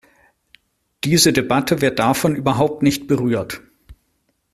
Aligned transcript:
Diese 1.03 1.31
Debatte 1.31 1.79
wird 1.81 1.99
davon 1.99 2.35
überhaupt 2.35 2.81
nicht 2.81 3.05
berührt. 3.05 3.61